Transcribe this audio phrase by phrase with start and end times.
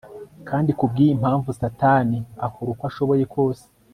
[0.49, 3.65] kandi kubwiyi mpamvu Satani akora uko ashoboye kose